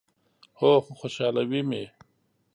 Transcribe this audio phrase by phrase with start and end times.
[0.59, 1.83] هو، خو خوشحالوي می